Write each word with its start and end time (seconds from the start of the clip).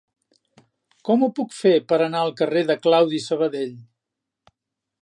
Com 1.09 1.25
ho 1.25 1.29
puc 1.41 1.53
fer 1.57 1.75
per 1.93 2.01
anar 2.07 2.25
al 2.29 2.35
carrer 2.41 2.65
de 2.73 2.79
Claudi 2.87 3.21
Sabadell? 3.29 3.79